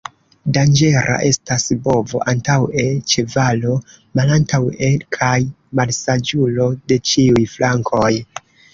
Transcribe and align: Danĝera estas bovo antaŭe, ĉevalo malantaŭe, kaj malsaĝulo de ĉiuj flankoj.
Danĝera 0.55 1.17
estas 1.27 1.65
bovo 1.87 2.21
antaŭe, 2.33 2.87
ĉevalo 3.13 3.77
malantaŭe, 4.23 4.93
kaj 5.21 5.33
malsaĝulo 5.81 6.71
de 6.89 7.03
ĉiuj 7.13 7.49
flankoj. 7.57 8.13